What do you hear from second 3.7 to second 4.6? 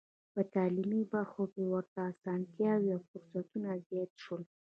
زیات شول.